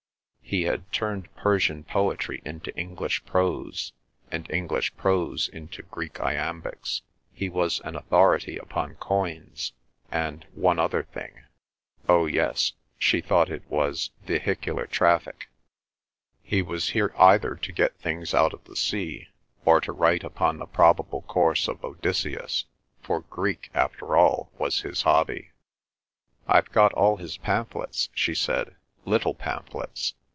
[0.43, 3.93] He had turned Persian poetry into English prose,
[4.29, 9.71] and English prose into Greek iambics; he was an authority upon coins;
[10.11, 15.49] and—one other thing—oh yes, she thought it was vehicular traffic.
[16.43, 19.29] He was here either to get things out of the sea,
[19.63, 22.65] or to write upon the probable course of Odysseus,
[23.01, 25.51] for Greek after all was his hobby.
[26.45, 28.75] "I've got all his pamphlets," she said.
[29.05, 30.13] "Little pamphlets.